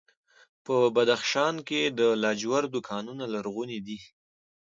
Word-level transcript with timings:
په 0.65 0.75
بدخشان 0.95 1.55
کې 1.67 1.81
د 1.99 2.01
لاجوردو 2.23 2.79
کانونه 2.89 3.23
لرغوني 3.33 3.79
دي 3.87 3.99